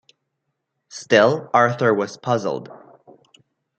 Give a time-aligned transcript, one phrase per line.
[0.89, 2.71] Still Arthur was puzzled.